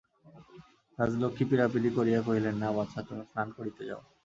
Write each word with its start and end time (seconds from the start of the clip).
রাজলক্ষ্মী 0.99 1.43
পীড়াপীড়ি 1.49 1.89
করিয়া 1.97 2.19
কহিলেন, 2.21 2.55
না 2.55 2.69
বাছা, 2.75 2.99
তুমি 3.07 3.23
স্নান 3.29 3.47
করিতে 3.57 3.81
যাও। 3.89 4.01